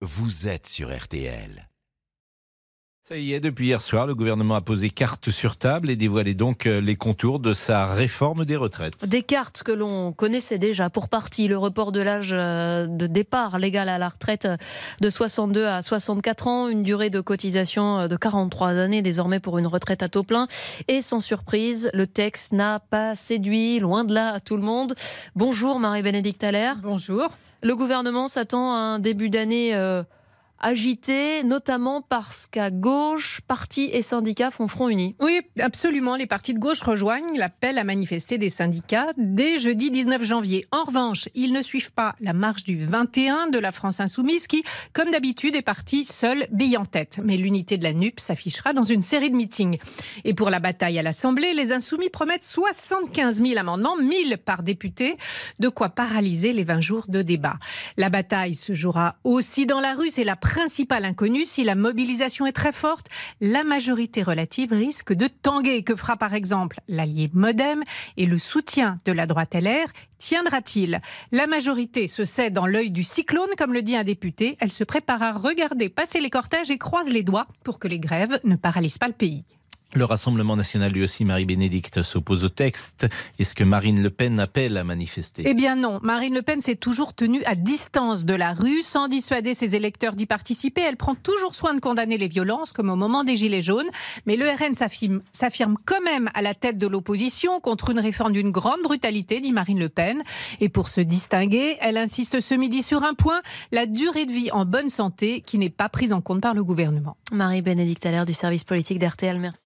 [0.00, 1.67] vous êtes sur RTL.
[3.08, 6.34] Ça y est, depuis hier soir, le gouvernement a posé carte sur table et dévoilé
[6.34, 9.02] donc euh, les contours de sa réforme des retraites.
[9.06, 13.58] Des cartes que l'on connaissait déjà pour partie, le report de l'âge euh, de départ
[13.58, 14.46] légal à la retraite
[15.00, 19.56] de 62 à 64 ans, une durée de cotisation euh, de 43 années désormais pour
[19.56, 20.46] une retraite à taux plein.
[20.86, 24.94] Et sans surprise, le texte n'a pas séduit, loin de là, à tout le monde.
[25.34, 26.76] Bonjour Marie-Bénédicte Allaire.
[26.82, 27.30] Bonjour.
[27.62, 29.72] Le gouvernement s'attend à un début d'année
[30.60, 35.14] agité, notamment parce qu'à gauche, partis et syndicats font front uni.
[35.20, 36.16] Oui, absolument.
[36.16, 40.64] Les partis de gauche rejoignent l'appel à manifester des syndicats dès jeudi 19 janvier.
[40.72, 44.62] En revanche, ils ne suivent pas la marche du 21 de la France insoumise qui,
[44.92, 47.20] comme d'habitude, est partie seule, bille en tête.
[47.22, 49.78] Mais l'unité de la NUP s'affichera dans une série de meetings.
[50.24, 55.16] Et pour la bataille à l'Assemblée, les insoumis promettent 75 000 amendements, 1000 par député,
[55.60, 57.58] de quoi paralyser les 20 jours de débat.
[57.96, 62.46] La bataille se jouera aussi dans la rue, c'est la principal inconnu, si la mobilisation
[62.46, 63.08] est très forte,
[63.42, 65.82] la majorité relative risque de tanguer.
[65.82, 67.84] Que fera par exemple l'allié Modem
[68.16, 71.02] et le soutien de la droite LR tiendra-t-il?
[71.32, 74.56] La majorité se sait dans l'œil du cyclone, comme le dit un député.
[74.60, 78.00] Elle se prépare à regarder passer les cortèges et croise les doigts pour que les
[78.00, 79.44] grèves ne paralysent pas le pays.
[79.94, 83.06] Le Rassemblement national, lui aussi, Marie-Bénédicte, s'oppose au texte.
[83.38, 85.44] Est-ce que Marine Le Pen appelle à manifester?
[85.46, 85.98] Eh bien non.
[86.02, 90.14] Marine Le Pen s'est toujours tenue à distance de la rue, sans dissuader ses électeurs
[90.14, 90.82] d'y participer.
[90.82, 93.88] Elle prend toujours soin de condamner les violences, comme au moment des Gilets jaunes.
[94.26, 98.50] Mais le RN s'affirme quand même à la tête de l'opposition contre une réforme d'une
[98.50, 100.22] grande brutalité, dit Marine Le Pen.
[100.60, 103.40] Et pour se distinguer, elle insiste ce midi sur un point,
[103.72, 106.62] la durée de vie en bonne santé, qui n'est pas prise en compte par le
[106.62, 107.16] gouvernement.
[107.32, 109.62] Marie-Bénédicte l'air du service politique d'RTL, merci.